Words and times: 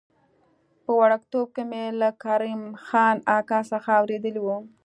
په 0.83 0.91
وړکتوب 1.01 1.47
کې 1.55 1.63
مې 1.69 1.83
له 2.01 2.09
کرم 2.23 2.61
خان 2.85 3.17
اکا 3.37 3.59
څخه 3.71 3.89
اورېدلي 3.99 4.41
و. 4.43 4.47